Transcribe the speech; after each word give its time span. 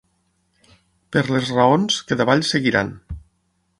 Per 1.15 1.23
les 1.35 1.51
raons 1.57 1.99
que 2.09 2.17
davall 2.23 2.43
seguiran. 2.53 2.91